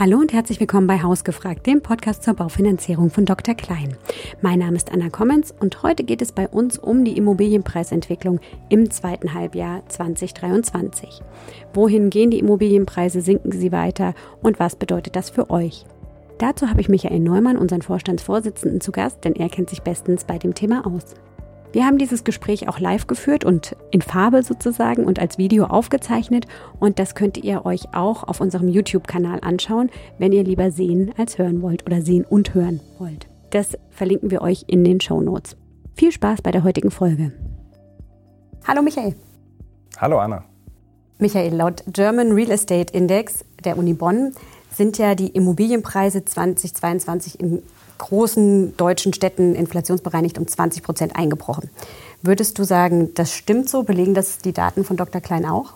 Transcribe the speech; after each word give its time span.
Hallo 0.00 0.16
und 0.16 0.32
herzlich 0.32 0.58
willkommen 0.58 0.86
bei 0.86 1.02
Hausgefragt, 1.02 1.66
dem 1.66 1.82
Podcast 1.82 2.22
zur 2.22 2.32
Baufinanzierung 2.32 3.10
von 3.10 3.26
Dr. 3.26 3.54
Klein. 3.54 3.98
Mein 4.40 4.60
Name 4.60 4.76
ist 4.78 4.90
Anna 4.90 5.10
Kommens 5.10 5.54
und 5.60 5.82
heute 5.82 6.04
geht 6.04 6.22
es 6.22 6.32
bei 6.32 6.48
uns 6.48 6.78
um 6.78 7.04
die 7.04 7.18
Immobilienpreisentwicklung 7.18 8.40
im 8.70 8.90
zweiten 8.90 9.34
Halbjahr 9.34 9.82
2023. 9.88 11.20
Wohin 11.74 12.08
gehen 12.08 12.30
die 12.30 12.38
Immobilienpreise, 12.38 13.20
sinken 13.20 13.52
sie 13.52 13.72
weiter 13.72 14.14
und 14.42 14.58
was 14.58 14.74
bedeutet 14.74 15.16
das 15.16 15.28
für 15.28 15.50
euch? 15.50 15.84
Dazu 16.38 16.70
habe 16.70 16.80
ich 16.80 16.88
Michael 16.88 17.20
Neumann, 17.20 17.58
unseren 17.58 17.82
Vorstandsvorsitzenden, 17.82 18.80
zu 18.80 18.92
Gast, 18.92 19.22
denn 19.26 19.34
er 19.34 19.50
kennt 19.50 19.68
sich 19.68 19.82
bestens 19.82 20.24
bei 20.24 20.38
dem 20.38 20.54
Thema 20.54 20.86
aus. 20.86 21.14
Wir 21.72 21.86
haben 21.86 21.98
dieses 21.98 22.24
Gespräch 22.24 22.68
auch 22.68 22.80
live 22.80 23.06
geführt 23.06 23.44
und 23.44 23.76
in 23.92 24.02
Farbe 24.02 24.42
sozusagen 24.42 25.04
und 25.04 25.20
als 25.20 25.38
Video 25.38 25.66
aufgezeichnet 25.66 26.46
und 26.80 26.98
das 26.98 27.14
könnt 27.14 27.36
ihr 27.36 27.64
euch 27.64 27.94
auch 27.94 28.24
auf 28.24 28.40
unserem 28.40 28.66
YouTube-Kanal 28.66 29.38
anschauen, 29.42 29.88
wenn 30.18 30.32
ihr 30.32 30.42
lieber 30.42 30.72
sehen 30.72 31.12
als 31.16 31.38
hören 31.38 31.62
wollt 31.62 31.86
oder 31.86 32.02
sehen 32.02 32.24
und 32.28 32.54
hören 32.54 32.80
wollt. 32.98 33.28
Das 33.50 33.78
verlinken 33.90 34.32
wir 34.32 34.42
euch 34.42 34.64
in 34.66 34.82
den 34.82 35.00
Show 35.00 35.20
Notes. 35.20 35.56
Viel 35.94 36.10
Spaß 36.10 36.42
bei 36.42 36.50
der 36.50 36.64
heutigen 36.64 36.90
Folge. 36.90 37.32
Hallo 38.66 38.82
Michael. 38.82 39.14
Hallo 39.96 40.18
Anna. 40.18 40.44
Michael, 41.18 41.54
laut 41.54 41.84
German 41.92 42.32
Real 42.32 42.50
Estate 42.50 42.92
Index 42.92 43.44
der 43.62 43.78
Uni 43.78 43.94
Bonn 43.94 44.32
sind 44.72 44.98
ja 44.98 45.14
die 45.14 45.28
Immobilienpreise 45.28 46.24
2022 46.24 47.38
in 47.38 47.62
großen 48.00 48.76
deutschen 48.76 49.12
Städten 49.12 49.54
inflationsbereinigt 49.54 50.38
um 50.38 50.48
20 50.48 50.82
Prozent 50.82 51.16
eingebrochen. 51.16 51.70
Würdest 52.22 52.58
du 52.58 52.64
sagen, 52.64 53.14
das 53.14 53.32
stimmt 53.32 53.68
so? 53.68 53.82
Belegen 53.82 54.14
das 54.14 54.38
die 54.38 54.52
Daten 54.52 54.84
von 54.84 54.96
Dr. 54.96 55.20
Klein 55.20 55.46
auch? 55.46 55.74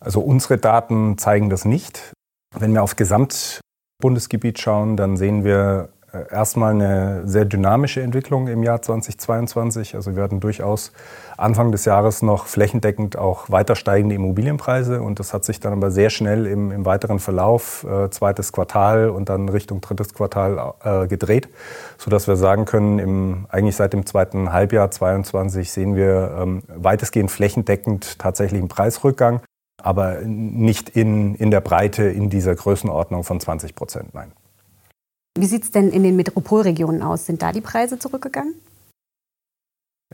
Also 0.00 0.20
unsere 0.20 0.58
Daten 0.58 1.16
zeigen 1.16 1.48
das 1.48 1.64
nicht. 1.64 2.12
Wenn 2.56 2.74
wir 2.74 2.82
auf 2.82 2.96
Gesamtbundesgebiet 2.96 4.60
schauen, 4.60 4.96
dann 4.96 5.16
sehen 5.16 5.44
wir 5.44 5.88
erstmal 6.30 6.72
eine 6.72 7.22
sehr 7.26 7.44
dynamische 7.44 8.02
Entwicklung 8.02 8.48
im 8.48 8.62
Jahr 8.62 8.82
2022. 8.82 9.94
Also 9.94 10.16
wir 10.16 10.22
hatten 10.22 10.40
durchaus 10.40 10.92
Anfang 11.36 11.72
des 11.72 11.84
Jahres 11.84 12.22
noch 12.22 12.46
flächendeckend 12.46 13.16
auch 13.16 13.50
weiter 13.50 13.74
steigende 13.74 14.14
Immobilienpreise 14.14 15.02
und 15.02 15.18
das 15.18 15.34
hat 15.34 15.44
sich 15.44 15.60
dann 15.60 15.72
aber 15.72 15.90
sehr 15.90 16.10
schnell 16.10 16.46
im, 16.46 16.70
im 16.70 16.84
weiteren 16.84 17.18
Verlauf, 17.18 17.84
äh, 17.84 18.10
zweites 18.10 18.52
Quartal 18.52 19.10
und 19.10 19.28
dann 19.28 19.48
Richtung 19.48 19.80
drittes 19.80 20.14
Quartal 20.14 20.74
äh, 20.84 21.06
gedreht, 21.08 21.48
sodass 21.98 22.28
wir 22.28 22.36
sagen 22.36 22.64
können, 22.64 22.98
im, 22.98 23.46
eigentlich 23.48 23.76
seit 23.76 23.92
dem 23.92 24.06
zweiten 24.06 24.52
Halbjahr 24.52 24.90
2022 24.90 25.72
sehen 25.72 25.96
wir 25.96 26.36
ähm, 26.40 26.62
weitestgehend 26.68 27.30
flächendeckend 27.30 28.18
tatsächlich 28.18 28.60
einen 28.60 28.68
Preisrückgang, 28.68 29.40
aber 29.82 30.20
nicht 30.22 30.90
in, 30.90 31.34
in 31.34 31.50
der 31.50 31.60
Breite 31.60 32.04
in 32.04 32.30
dieser 32.30 32.54
Größenordnung 32.54 33.24
von 33.24 33.40
20 33.40 33.74
Prozent, 33.74 34.14
nein. 34.14 34.32
Wie 35.36 35.46
sieht 35.46 35.64
es 35.64 35.70
denn 35.72 35.90
in 35.90 36.04
den 36.04 36.14
Metropolregionen 36.14 37.02
aus? 37.02 37.26
Sind 37.26 37.42
da 37.42 37.50
die 37.50 37.60
Preise 37.60 37.98
zurückgegangen? 37.98 38.54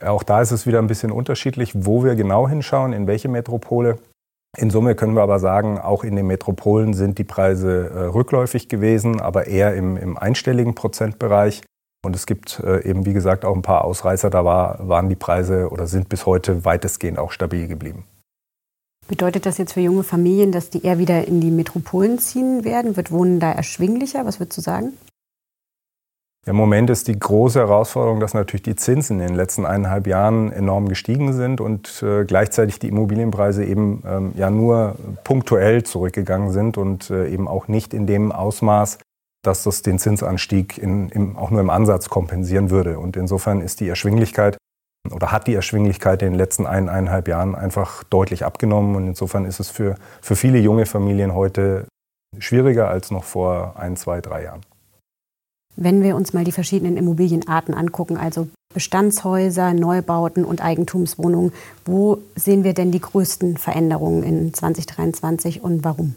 Auch 0.01 0.23
da 0.23 0.41
ist 0.41 0.51
es 0.51 0.67
wieder 0.67 0.79
ein 0.79 0.87
bisschen 0.87 1.13
unterschiedlich, 1.13 1.73
wo 1.75 2.05
wir 2.05 2.15
genau 2.15 2.49
hinschauen, 2.49 2.95
in 2.95 3.07
welche 3.07 3.29
Metropole. 3.29 3.98
In 4.57 4.71
Summe 4.71 4.95
können 4.95 5.15
wir 5.15 5.23
aber 5.23 5.39
sagen, 5.39 5.79
auch 5.79 6.05
in 6.05 6.17
den 6.17 6.27
Metropolen 6.27 6.95
sind 6.95 7.19
die 7.19 7.25
Preise 7.25 7.91
äh, 7.91 7.98
rückläufig 8.07 8.69
gewesen, 8.69 9.21
aber 9.21 9.47
eher 9.47 9.75
im, 9.75 9.97
im, 9.97 10.17
einstelligen 10.17 10.75
Prozentbereich. 10.75 11.63
Und 12.03 12.17
es 12.17 12.27
gibt 12.27 12.59
äh, 12.61 12.89
eben, 12.89 13.05
wie 13.05 13.13
gesagt, 13.13 13.45
auch 13.45 13.55
ein 13.55 13.63
paar 13.63 13.85
Ausreißer. 13.85 14.31
Da 14.31 14.45
war, 14.45 14.89
waren 14.89 15.11
die 15.11 15.17
Preise 15.17 15.69
oder 15.69 15.87
sind 15.87 16.09
bis 16.09 16.25
heute 16.25 16.65
weitestgehend 16.65 17.19
auch 17.19 17.31
stabil 17.31 17.69
geblieben. 17.69 18.05
Bedeutet 19.07 19.45
das 19.45 19.59
jetzt 19.59 19.75
für 19.75 19.81
junge 19.81 20.03
Familien, 20.03 20.51
dass 20.51 20.71
die 20.71 20.83
eher 20.83 20.98
wieder 20.98 21.29
in 21.29 21.41
die 21.41 21.51
Metropolen 21.51 22.19
ziehen 22.19 22.65
werden? 22.65 22.97
Wird 22.97 23.13
Wohnen 23.13 23.39
da 23.39 23.53
erschwinglicher? 23.53 24.25
Was 24.25 24.41
würdest 24.41 24.57
du 24.57 24.63
sagen? 24.63 24.95
Im 26.51 26.56
Moment 26.56 26.91
ist 26.91 27.06
die 27.06 27.17
große 27.17 27.61
Herausforderung, 27.61 28.19
dass 28.19 28.34
natürlich 28.34 28.65
die 28.65 28.75
Zinsen 28.75 29.20
in 29.20 29.29
den 29.29 29.36
letzten 29.36 29.64
eineinhalb 29.64 30.08
Jahren 30.08 30.51
enorm 30.51 30.89
gestiegen 30.89 31.33
sind 31.33 31.61
und 31.61 32.02
äh, 32.02 32.24
gleichzeitig 32.24 32.80
die 32.80 32.89
Immobilienpreise 32.89 33.64
eben 33.64 34.02
ähm, 34.05 34.33
ja 34.35 34.51
nur 34.51 34.97
punktuell 35.23 35.85
zurückgegangen 35.85 36.51
sind 36.51 36.77
und 36.77 37.08
äh, 37.08 37.29
eben 37.29 37.47
auch 37.47 37.69
nicht 37.69 37.95
in 37.95 38.08
dem 38.08 38.33
Ausmaß, 38.33 38.98
dass 39.45 39.63
das 39.63 39.83
den 39.83 40.01
Zinsanstieg 40.01 40.77
in, 40.77 41.11
im, 41.11 41.36
auch 41.36 41.52
nur 41.52 41.61
im 41.61 41.70
Ansatz 41.70 42.08
kompensieren 42.08 42.70
würde. 42.70 42.98
Und 42.98 43.17
insofern 43.17 43.61
ist 43.61 43.79
die 43.79 43.89
Erschwinglichkeit 43.89 44.57
oder 45.08 45.30
hat 45.30 45.47
die 45.47 45.55
Erschwinglichkeit 45.55 46.20
in 46.23 46.33
den 46.33 46.36
letzten 46.36 46.67
eineinhalb 46.67 47.29
Jahren 47.29 47.55
einfach 47.55 48.03
deutlich 48.03 48.45
abgenommen. 48.45 48.97
Und 48.97 49.07
insofern 49.07 49.45
ist 49.45 49.61
es 49.61 49.70
für, 49.70 49.95
für 50.20 50.35
viele 50.35 50.58
junge 50.58 50.86
Familien 50.86 51.33
heute 51.33 51.86
schwieriger 52.41 52.89
als 52.89 53.13
noch 53.13 53.23
vor 53.23 53.74
ein, 53.79 53.97
zwei, 53.97 54.20
drei 54.20 54.42
Jahren. 54.42 54.63
Wenn 55.77 56.03
wir 56.03 56.17
uns 56.17 56.33
mal 56.33 56.45
die 56.45 56.53
verschiedenen 56.53 56.97
Immobilienarten 56.97 57.75
angucken, 57.75 58.17
also 58.17 58.48
Bestandshäuser, 58.75 59.73
Neubauten 59.75 60.45
und 60.45 60.63
Eigentumswohnungen, 60.63 61.53
wo 61.85 62.19
sehen 62.36 62.64
wir 62.64 62.75
denn 62.75 62.92
die 62.92 63.01
größten 63.01 63.57
Veränderungen 63.57 64.23
in 64.23 64.55
2023 64.55 65.63
und 65.63 65.85
warum? 65.85 66.14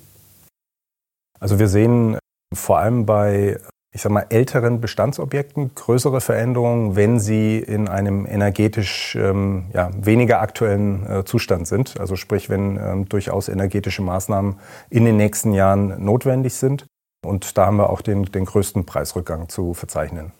Also 1.40 1.60
wir 1.60 1.68
sehen 1.68 2.18
vor 2.54 2.78
allem 2.78 3.06
bei 3.06 3.60
ich 3.96 4.02
sag 4.02 4.12
mal, 4.12 4.26
älteren 4.30 4.82
Bestandsobjekten 4.82 5.76
größere 5.76 6.20
Veränderungen, 6.20 6.96
wenn 6.96 7.20
sie 7.20 7.60
in 7.60 7.88
einem 7.88 8.26
energetisch 8.26 9.16
ähm, 9.16 9.66
ja, 9.72 9.92
weniger 9.96 10.42
aktuellen 10.42 11.06
äh, 11.06 11.26
Zustand 11.26 11.68
sind. 11.68 12.00
Also 12.00 12.16
sprich, 12.16 12.50
wenn 12.50 12.78
ähm, 12.78 13.08
durchaus 13.08 13.50
energetische 13.50 14.02
Maßnahmen 14.02 14.56
in 14.90 15.06
den 15.06 15.18
nächsten 15.18 15.54
Jahren 15.54 16.04
notwendig 16.04 16.56
sind. 16.56 16.88
Und 17.26 17.58
da 17.58 17.66
haben 17.66 17.78
wir 17.78 17.90
auch 17.90 18.02
den, 18.02 18.26
den 18.26 18.46
größten 18.46 18.86
Preisrückgang 18.86 19.50
zu 19.50 19.74
verzeichnen. 19.74 20.32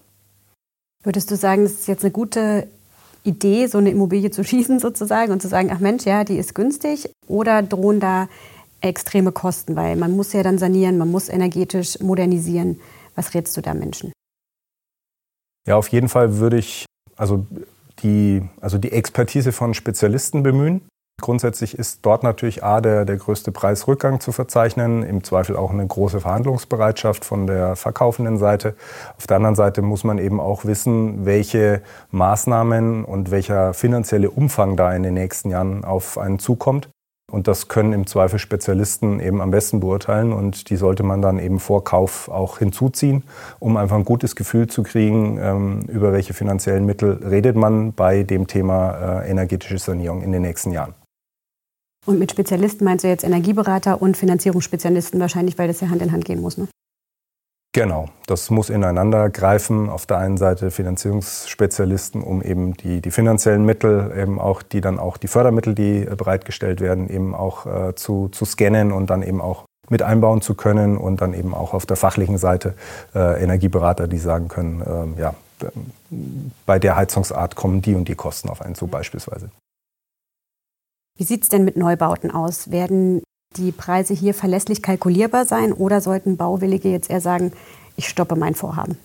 Würdest 1.04 1.32
du 1.32 1.36
sagen, 1.36 1.64
es 1.64 1.74
ist 1.74 1.88
jetzt 1.88 2.04
eine 2.04 2.12
gute 2.12 2.68
Idee, 3.24 3.68
so 3.68 3.78
eine 3.78 3.92
Immobilie 3.92 4.32
zu 4.32 4.44
schießen 4.44 4.80
sozusagen 4.80 5.32
und 5.32 5.42
zu 5.42 5.48
sagen, 5.48 5.70
ach 5.72 5.80
Mensch, 5.80 6.06
ja, 6.06 6.24
die 6.24 6.38
ist 6.38 6.56
günstig? 6.56 7.10
Oder 7.28 7.62
drohen 7.62 8.00
da 8.00 8.28
extreme 8.82 9.32
Kosten? 9.32 9.76
Weil 9.76 9.96
man 9.96 10.12
muss 10.12 10.34
ja 10.34 10.44
dann 10.44 10.58
sanieren, 10.58 10.98
man 10.98 11.12
muss 11.12 11.30
energetisch 11.30 12.00
modernisieren. 12.00 12.80
Was 13.16 13.34
rätst 13.34 13.56
du 13.58 13.62
da 13.62 13.74
Menschen? 13.74 14.12
Ja, 15.68 15.78
auf 15.78 15.88
jeden 15.90 16.10
Fall 16.10 16.38
würde 16.38 16.58
ich 16.58 16.86
also 17.16 17.46
die, 18.00 18.42
also 18.60 18.78
die 18.78 18.92
Expertise 18.92 19.52
von 19.52 19.74
Spezialisten 19.74 20.44
bemühen. 20.44 20.82
Grundsätzlich 21.22 21.78
ist 21.78 22.06
dort 22.06 22.24
natürlich 22.24 22.64
A, 22.64 22.82
der, 22.82 23.06
der 23.06 23.16
größte 23.16 23.54
Preisrückgang 23.54 24.20
zu 24.20 24.34
verzeichnen, 24.34 25.04
im 25.04 25.24
Zweifel 25.24 25.56
auch 25.56 25.72
eine 25.72 25.88
große 25.88 26.20
Verhandlungsbereitschaft 26.20 27.24
von 27.24 27.48
der 27.48 27.78
verkaufenden 27.78 28.38
Seite. 28.38 28.76
Auf 29.18 29.26
der 29.28 29.38
anderen 29.38 29.56
Seite 29.56 29.82
muss 29.82 30.04
man 30.04 30.18
eben 30.18 30.42
auch 30.42 30.66
wissen, 30.66 31.26
welche 31.26 31.82
Maßnahmen 32.12 33.06
und 33.06 33.32
welcher 33.32 33.74
finanzielle 33.74 34.32
Umfang 34.32 34.76
da 34.76 34.94
in 34.94 35.04
den 35.04 35.14
nächsten 35.14 35.50
Jahren 35.50 35.86
auf 35.86 36.18
einen 36.18 36.40
zukommt. 36.40 36.90
Und 37.32 37.48
das 37.48 37.70
können 37.70 37.94
im 37.94 38.06
Zweifel 38.06 38.38
Spezialisten 38.38 39.20
eben 39.20 39.42
am 39.42 39.50
besten 39.50 39.80
beurteilen 39.80 40.34
und 40.34 40.70
die 40.70 40.76
sollte 40.76 41.04
man 41.04 41.22
dann 41.22 41.40
eben 41.40 41.60
vor 41.60 41.84
Kauf 41.84 42.28
auch 42.28 42.60
hinzuziehen, 42.60 43.24
um 43.60 43.78
einfach 43.78 43.96
ein 43.96 44.04
gutes 44.04 44.36
Gefühl 44.36 44.68
zu 44.68 44.84
kriegen, 44.84 45.40
ähm, 45.42 45.80
über 45.88 46.12
welche 46.12 46.34
finanziellen 46.34 46.86
Mittel 46.86 47.26
redet 47.26 47.56
man 47.56 47.94
bei 47.94 48.24
dem 48.24 48.48
Thema 48.48 49.22
äh, 49.22 49.32
energetische 49.32 49.78
Sanierung 49.78 50.22
in 50.22 50.32
den 50.32 50.42
nächsten 50.42 50.72
Jahren. 50.74 50.94
Und 52.06 52.20
mit 52.20 52.32
Spezialisten 52.32 52.84
meinst 52.86 53.04
du 53.04 53.08
jetzt 53.08 53.24
Energieberater 53.24 54.02
und 54.02 54.18
Finanzierungsspezialisten 54.18 55.20
wahrscheinlich, 55.20 55.58
weil 55.58 55.68
das 55.68 55.80
ja 55.80 55.90
Hand 55.90 56.02
in 56.02 56.12
Hand 56.12 56.26
gehen 56.26 56.42
muss, 56.42 56.58
ne? 56.58 56.68
Genau, 57.76 58.06
das 58.28 58.52
muss 58.52 58.70
ineinander 58.70 59.32
greifen. 59.32 59.90
Auf 59.90 60.06
der 60.06 60.20
einen 60.20 60.38
Seite 60.38 60.70
Finanzierungsspezialisten, 60.70 62.22
um 62.22 62.44
eben 62.44 62.76
die, 62.76 63.02
die 63.02 63.10
finanziellen 63.10 63.66
Mittel, 63.66 64.14
eben 64.16 64.40
auch 64.40 64.62
die 64.62 64.80
dann 64.80 65.00
auch 65.00 65.18
die 65.18 65.28
Fördermittel, 65.28 65.74
die 65.74 66.04
äh, 66.04 66.16
bereitgestellt 66.16 66.82
werden, 66.82 67.10
eben 67.10 67.34
auch 67.34 67.66
äh, 67.66 67.96
zu, 67.96 68.28
zu 68.28 68.46
scannen 68.46 68.92
und 68.92 69.10
dann 69.10 69.24
eben 69.24 69.42
auch 69.42 69.66
mit 69.90 70.04
einbauen 70.04 70.42
zu 70.42 70.54
können 70.54 70.98
und 70.98 71.22
dann 71.22 71.34
eben 71.34 71.56
auch 71.56 71.74
auf 71.74 71.88
der 71.88 71.98
fachlichen 71.98 72.38
Seite 72.38 72.76
äh, 73.16 73.44
Energieberater, 73.44 74.08
die 74.08 74.20
sagen 74.20 74.50
können, 74.50 75.16
äh, 75.18 75.20
ja, 75.20 75.34
bei 76.68 76.78
der 76.78 76.96
Heizungsart 76.96 77.56
kommen 77.56 77.82
die 77.82 77.96
und 77.96 78.08
die 78.08 78.16
Kosten 78.16 78.50
auf 78.50 78.62
einen 78.62 78.76
zu 78.76 78.86
beispielsweise. 78.86 79.50
Wie 81.18 81.24
sieht 81.24 81.44
es 81.44 81.50
denn 81.50 81.64
mit 81.64 81.78
Neubauten 81.78 82.32
aus? 82.32 82.72
Werden 82.72 83.22
die 83.56 83.72
Preise 83.72 84.14
hier 84.14 84.34
verlässlich 84.34 84.82
kalkulierbar 84.82 85.46
sein 85.46 85.72
oder 85.72 86.02
sollten 86.02 86.38
Bauwillige 86.38 86.90
jetzt 86.90 87.10
eher 87.10 87.22
sagen, 87.22 87.54
ich 87.96 88.10
stoppe 88.10 88.36
mein 88.36 88.56
Vorhaben? 88.56 88.98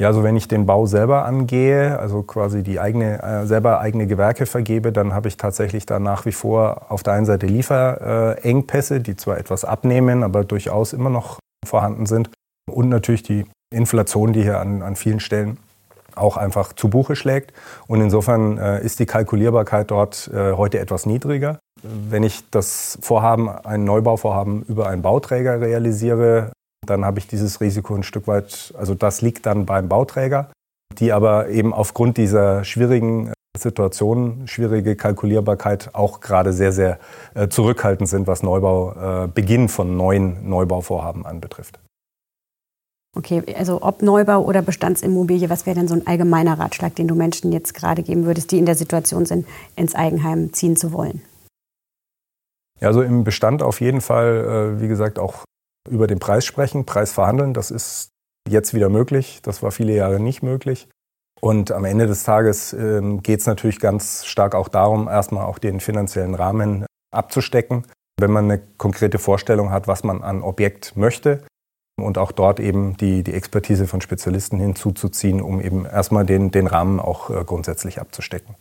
Ja, 0.00 0.08
also 0.08 0.24
wenn 0.24 0.36
ich 0.36 0.48
den 0.48 0.66
Bau 0.66 0.86
selber 0.86 1.24
angehe, 1.24 1.98
also 1.98 2.22
quasi 2.22 2.64
die 2.64 2.80
eigene, 2.80 3.22
äh, 3.22 3.46
selber 3.46 3.80
eigene 3.80 4.08
Gewerke 4.08 4.44
vergebe, 4.44 4.90
dann 4.90 5.14
habe 5.14 5.28
ich 5.28 5.36
tatsächlich 5.36 5.86
da 5.86 6.00
nach 6.00 6.26
wie 6.26 6.32
vor 6.32 6.86
auf 6.88 7.04
der 7.04 7.12
einen 7.12 7.26
Seite 7.26 7.46
Lieferengpässe, 7.46 9.00
die 9.00 9.16
zwar 9.16 9.38
etwas 9.38 9.64
abnehmen, 9.64 10.24
aber 10.24 10.44
durchaus 10.44 10.92
immer 10.92 11.10
noch 11.10 11.38
vorhanden 11.64 12.06
sind. 12.06 12.30
Und 12.68 12.88
natürlich 12.88 13.22
die 13.22 13.46
Inflation, 13.72 14.32
die 14.32 14.42
hier 14.42 14.58
an, 14.58 14.82
an 14.82 14.96
vielen 14.96 15.20
Stellen 15.20 15.58
auch 16.16 16.36
einfach 16.36 16.72
zu 16.72 16.88
Buche 16.88 17.16
schlägt. 17.16 17.52
Und 17.86 18.00
insofern 18.00 18.58
äh, 18.58 18.84
ist 18.84 18.98
die 18.98 19.06
Kalkulierbarkeit 19.06 19.90
dort 19.90 20.30
äh, 20.32 20.52
heute 20.52 20.78
etwas 20.78 21.06
niedriger. 21.06 21.58
wenn 21.82 22.22
ich 22.22 22.48
das 22.50 22.98
Vorhaben, 23.02 23.50
ein 23.50 23.84
Neubauvorhaben 23.84 24.62
über 24.62 24.88
einen 24.88 25.02
Bauträger 25.02 25.60
realisiere, 25.60 26.50
dann 26.86 27.04
habe 27.04 27.18
ich 27.18 27.26
dieses 27.26 27.60
Risiko 27.60 27.94
ein 27.94 28.02
Stück 28.02 28.26
weit, 28.26 28.72
also 28.78 28.94
das 28.94 29.20
liegt 29.20 29.46
dann 29.46 29.66
beim 29.66 29.88
Bauträger, 29.88 30.50
die 30.98 31.12
aber 31.12 31.48
eben 31.48 31.74
aufgrund 31.74 32.16
dieser 32.16 32.64
schwierigen 32.64 33.32
Situation, 33.56 34.46
schwierige 34.46 34.96
Kalkulierbarkeit 34.96 35.94
auch 35.94 36.20
gerade 36.20 36.52
sehr, 36.52 36.72
sehr 36.72 36.98
äh, 37.34 37.48
zurückhaltend 37.48 38.08
sind, 38.08 38.26
was 38.26 38.42
Neubau, 38.42 39.24
äh, 39.24 39.28
Beginn 39.28 39.68
von 39.68 39.96
neuen 39.96 40.48
Neubauvorhaben 40.48 41.24
anbetrifft. 41.24 41.78
Okay, 43.16 43.42
also 43.56 43.80
ob 43.80 44.02
Neubau 44.02 44.42
oder 44.42 44.60
Bestandsimmobilie, 44.60 45.48
was 45.48 45.66
wäre 45.66 45.76
denn 45.76 45.86
so 45.86 45.94
ein 45.94 46.06
allgemeiner 46.06 46.58
Ratschlag, 46.58 46.96
den 46.96 47.06
du 47.06 47.14
Menschen 47.14 47.52
jetzt 47.52 47.72
gerade 47.72 48.02
geben 48.02 48.24
würdest, 48.24 48.50
die 48.50 48.58
in 48.58 48.66
der 48.66 48.74
Situation 48.74 49.24
sind, 49.24 49.46
ins 49.76 49.94
Eigenheim 49.94 50.52
ziehen 50.52 50.76
zu 50.76 50.92
wollen? 50.92 51.22
Ja, 52.80 52.88
also 52.88 53.02
im 53.02 53.22
Bestand 53.22 53.62
auf 53.62 53.80
jeden 53.80 54.00
Fall, 54.00 54.76
äh, 54.76 54.80
wie 54.80 54.88
gesagt, 54.88 55.20
auch 55.20 55.44
über 55.88 56.08
den 56.08 56.18
Preis 56.18 56.44
sprechen, 56.44 56.86
Preis 56.86 57.12
verhandeln. 57.12 57.54
Das 57.54 57.70
ist 57.70 58.08
jetzt 58.48 58.74
wieder 58.74 58.88
möglich. 58.88 59.40
Das 59.42 59.62
war 59.62 59.70
viele 59.70 59.94
Jahre 59.94 60.18
nicht 60.18 60.42
möglich. 60.42 60.88
Und 61.40 61.70
am 61.70 61.84
Ende 61.84 62.06
des 62.06 62.24
Tages 62.24 62.72
ähm, 62.72 63.22
geht 63.22 63.40
es 63.40 63.46
natürlich 63.46 63.78
ganz 63.78 64.24
stark 64.24 64.54
auch 64.54 64.68
darum, 64.68 65.08
erstmal 65.08 65.44
auch 65.44 65.58
den 65.58 65.78
finanziellen 65.78 66.34
Rahmen 66.34 66.86
abzustecken. 67.14 67.86
Wenn 68.18 68.30
man 68.30 68.44
eine 68.44 68.60
konkrete 68.78 69.18
Vorstellung 69.18 69.70
hat, 69.70 69.86
was 69.86 70.04
man 70.04 70.22
an 70.22 70.42
Objekt 70.42 70.96
möchte 70.96 71.44
und 71.96 72.18
auch 72.18 72.32
dort 72.32 72.60
eben 72.60 72.96
die, 72.96 73.22
die 73.22 73.34
Expertise 73.34 73.86
von 73.86 74.00
Spezialisten 74.00 74.58
hinzuzuziehen, 74.58 75.40
um 75.40 75.60
eben 75.60 75.86
erstmal 75.86 76.26
den, 76.26 76.50
den 76.50 76.66
Rahmen 76.66 77.00
auch 77.00 77.30
äh, 77.30 77.44
grundsätzlich 77.44 78.00
abzustecken. 78.00 78.54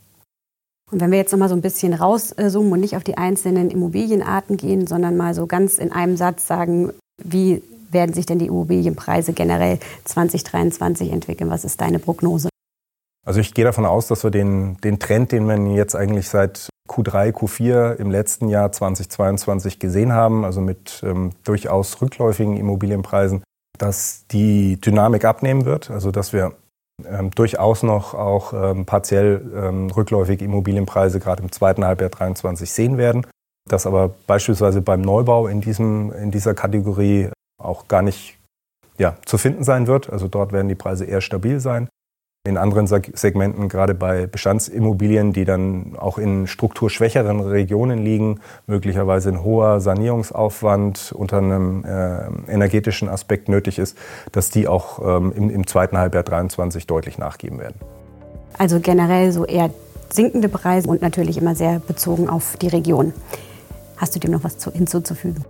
Und 0.91 1.01
wenn 1.01 1.11
wir 1.11 1.17
jetzt 1.17 1.31
noch 1.31 1.39
mal 1.39 1.49
so 1.49 1.55
ein 1.55 1.61
bisschen 1.61 1.93
rauszoomen 1.93 2.71
und 2.71 2.79
nicht 2.79 2.95
auf 2.95 3.03
die 3.03 3.17
einzelnen 3.17 3.71
Immobilienarten 3.71 4.57
gehen, 4.57 4.85
sondern 4.85 5.17
mal 5.17 5.33
so 5.33 5.47
ganz 5.47 5.79
in 5.79 5.91
einem 5.91 6.17
Satz 6.17 6.45
sagen, 6.45 6.91
wie 7.17 7.63
werden 7.89 8.13
sich 8.13 8.25
denn 8.25 8.39
die 8.39 8.47
Immobilienpreise 8.47 9.33
generell 9.33 9.79
2023 10.05 11.11
entwickeln? 11.11 11.49
Was 11.49 11.63
ist 11.63 11.81
deine 11.81 11.99
Prognose? 11.99 12.49
Also 13.25 13.39
ich 13.39 13.53
gehe 13.53 13.63
davon 13.65 13.85
aus, 13.85 14.07
dass 14.07 14.23
wir 14.23 14.31
den, 14.31 14.77
den 14.81 14.99
Trend, 14.99 15.31
den 15.31 15.47
wir 15.47 15.57
jetzt 15.75 15.95
eigentlich 15.95 16.27
seit 16.27 16.69
Q3, 16.89 17.31
Q4 17.31 17.95
im 17.95 18.11
letzten 18.11 18.49
Jahr 18.49 18.71
2022 18.71 19.79
gesehen 19.79 20.11
haben, 20.11 20.43
also 20.43 20.59
mit 20.59 21.01
ähm, 21.05 21.31
durchaus 21.45 22.01
rückläufigen 22.01 22.57
Immobilienpreisen, 22.57 23.43
dass 23.77 24.25
die 24.27 24.79
Dynamik 24.81 25.23
abnehmen 25.23 25.63
wird, 25.63 25.89
also 25.89 26.11
dass 26.11 26.33
wir 26.33 26.53
ähm, 27.05 27.31
durchaus 27.31 27.81
noch 27.81 28.13
auch 28.13 28.53
ähm, 28.53 28.85
partiell 28.85 29.41
ähm, 29.55 29.89
rückläufige 29.89 30.43
Immobilienpreise 30.43 31.21
gerade 31.21 31.41
im 31.41 31.51
zweiten 31.51 31.85
Halbjahr 31.85 32.11
2023 32.11 32.71
sehen 32.71 32.97
werden, 32.97 33.25
dass 33.69 33.87
aber 33.87 34.11
beispielsweise 34.27 34.81
beim 34.81 35.01
Neubau 35.01 35.47
in, 35.47 35.61
diesem, 35.61 36.11
in 36.11 36.31
dieser 36.31 36.53
Kategorie 36.53 37.29
auch 37.61 37.87
gar 37.87 38.01
nicht 38.01 38.37
ja, 38.97 39.15
zu 39.25 39.37
finden 39.37 39.63
sein 39.63 39.87
wird. 39.87 40.09
Also 40.09 40.27
dort 40.27 40.51
werden 40.51 40.67
die 40.67 40.75
Preise 40.75 41.05
eher 41.05 41.21
stabil 41.21 41.61
sein 41.61 41.87
in 42.45 42.57
anderen 42.57 42.87
Segmenten, 42.87 43.69
gerade 43.69 43.93
bei 43.93 44.27
Bestandsimmobilien, 44.27 45.31
die 45.31 45.45
dann 45.45 45.95
auch 45.97 46.17
in 46.17 46.45
strukturschwächeren 46.45 47.39
Regionen 47.39 47.99
liegen, 47.99 48.41
möglicherweise 48.67 49.29
ein 49.29 49.45
hoher 49.45 49.79
Sanierungsaufwand 49.79 51.13
unter 51.13 51.37
einem 51.37 51.85
äh, 51.85 52.51
energetischen 52.51 53.07
Aspekt 53.07 53.47
nötig 53.47 53.79
ist, 53.79 53.97
dass 54.33 54.49
die 54.49 54.67
auch 54.67 54.99
ähm, 54.99 55.31
im, 55.33 55.49
im, 55.49 55.65
zweiten 55.67 55.97
Halbjahr 55.97 56.25
2023 56.25 56.85
deutlich 56.85 57.17
nachgeben 57.17 57.59
werden. 57.59 57.75
Also 58.57 58.81
generell 58.81 59.31
so 59.31 59.45
eher 59.45 59.69
sinkende 60.09 60.49
Preise 60.49 60.89
und 60.89 61.01
natürlich 61.01 61.37
immer 61.37 61.55
sehr 61.55 61.79
bezogen 61.79 62.27
auf 62.27 62.57
die 62.57 62.67
Region. 62.67 63.13
Hast 63.95 64.15
du 64.15 64.19
dem 64.19 64.31
noch 64.31 64.43
was 64.43 64.57
zu, 64.57 64.69
hinzuzufügen? 64.69 65.45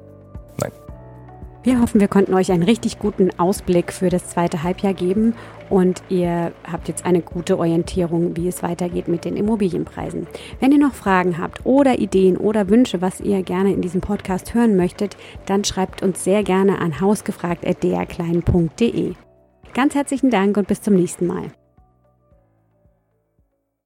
Wir 1.64 1.80
hoffen, 1.80 2.02
wir 2.02 2.10
konnten 2.10 2.34
euch 2.34 2.52
einen 2.52 2.64
richtig 2.64 3.00
guten 3.00 3.30
Ausblick 3.40 3.94
für 3.94 4.10
das 4.10 4.28
zweite 4.28 4.64
Halbjahr 4.64 4.94
geben 4.94 5.34
und 5.70 6.04
ihr 6.10 6.52
habt 6.70 6.90
jetzt 6.90 7.06
eine 7.06 7.22
gute 7.22 7.58
Orientierung, 7.58 8.36
wie 8.36 8.50
es 8.50 8.64
weitergeht 8.64 9.08
mit 9.08 9.24
den 9.24 9.38
Immobilienpreisen. 9.38 10.28
Wenn 10.60 10.74
ihr 10.74 10.78
noch 10.78 10.94
Fragen 10.94 11.38
habt 11.38 11.66
oder 11.66 12.00
Ideen 12.00 12.36
oder 12.36 12.70
Wünsche, 12.70 13.02
was 13.02 13.22
ihr 13.22 13.44
gerne 13.44 13.72
in 13.72 13.80
diesem 13.80 14.02
Podcast 14.02 14.54
hören 14.54 14.76
möchtet, 14.76 15.16
dann 15.46 15.64
schreibt 15.64 16.04
uns 16.04 16.26
sehr 16.26 16.44
gerne 16.44 16.80
an 16.80 17.00
hausgefragt.drklein.de. 17.00 19.14
Ganz 19.74 19.96
herzlichen 19.96 20.32
Dank 20.32 20.58
und 20.58 20.68
bis 20.68 20.82
zum 20.82 20.96
nächsten 20.96 21.28
Mal. 21.28 21.44